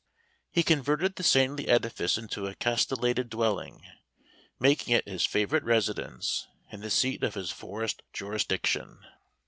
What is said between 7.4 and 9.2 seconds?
forest jurisdiction.